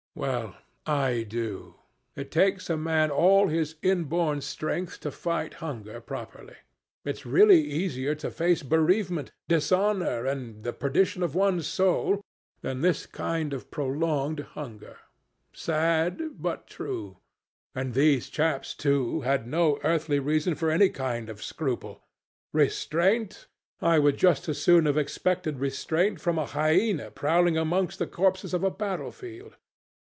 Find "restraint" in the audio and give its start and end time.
22.51-23.47, 25.61-26.19